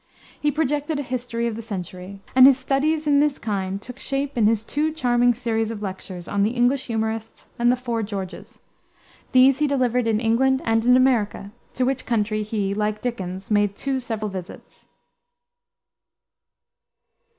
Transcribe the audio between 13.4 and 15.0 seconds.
made two several visits.